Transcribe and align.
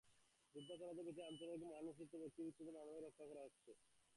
যুদ্ধাপরাধের 0.55 1.05
বিচারে 1.07 1.27
আন্তর্জাতিক 1.27 1.63
মান 1.63 1.79
অনুসৃত 1.81 2.11
হচ্ছে 2.13 2.15
এবং 2.17 2.25
অভিযুক্তদের 2.27 2.75
মানবাধিকার 2.75 3.05
রক্ষা 3.07 3.25
করা 3.29 3.41
হচ্ছে। 3.45 3.71